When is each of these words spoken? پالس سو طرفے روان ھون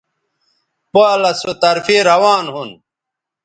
پالس 0.91 1.37
سو 1.41 1.51
طرفے 1.61 1.97
روان 2.09 2.45
ھون 2.53 2.69